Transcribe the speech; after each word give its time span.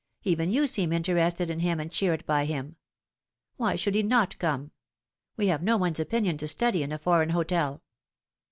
Even 0.23 0.49
you 0.49 0.65
seem 0.65 0.91
interested 0.91 1.51
in 1.51 1.59
him 1.59 1.79
and 1.79 1.91
cheered 1.91 2.25
by 2.25 2.45
him. 2.45 2.75
Why 3.57 3.75
should 3.75 3.93
he 3.93 4.01
not 4.01 4.39
come? 4.39 4.71
We 5.37 5.45
have 5.49 5.61
no 5.61 5.77
one's 5.77 5.99
opinion 5.99 6.37
to 6.39 6.47
study 6.47 6.81
in 6.81 6.91
a 6.91 6.97
foreign 6.97 7.29
hotel." 7.29 7.83